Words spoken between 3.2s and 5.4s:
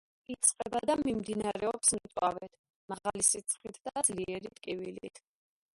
სიცხით და ძლიერი ტკივილით.